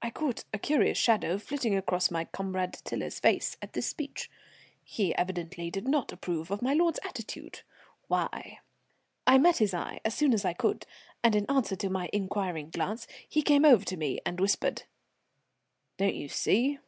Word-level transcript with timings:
I 0.00 0.10
caught 0.10 0.44
a 0.54 0.60
curious 0.60 0.96
shadow 0.96 1.36
flitting 1.36 1.74
across 1.76 2.08
my 2.08 2.24
comrade 2.24 2.74
Tiler's 2.84 3.18
face 3.18 3.56
at 3.60 3.72
this 3.72 3.88
speech. 3.88 4.30
He 4.84 5.12
evidently 5.16 5.72
did 5.72 5.88
not 5.88 6.12
approve 6.12 6.52
of 6.52 6.62
my 6.62 6.72
lord's 6.72 7.00
attitude. 7.02 7.62
Why? 8.06 8.60
I 9.26 9.38
met 9.38 9.56
his 9.56 9.74
eye 9.74 9.98
as 10.04 10.14
soon 10.14 10.34
as 10.34 10.44
I 10.44 10.52
could, 10.52 10.86
and, 11.24 11.34
in 11.34 11.50
answer 11.50 11.74
to 11.74 11.90
my 11.90 12.08
inquiring 12.12 12.70
glance, 12.70 13.08
he 13.28 13.42
came 13.42 13.64
over 13.64 13.84
to 13.86 13.96
me 13.96 14.20
and 14.24 14.38
whispered: 14.38 14.84
"Don't 15.98 16.14
you 16.14 16.28
see? 16.28 16.78